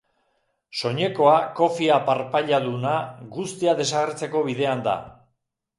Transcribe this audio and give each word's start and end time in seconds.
Soinekoa, 0.79 1.35
kofia 1.61 1.99
parpailaduna, 2.09 2.95
guztia 3.39 3.79
desagertzeko 3.83 4.47
bidean 4.51 4.85
da. 4.91 4.99